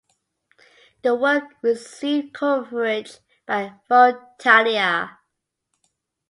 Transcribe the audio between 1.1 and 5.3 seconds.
work received coverage by Vogue Italia.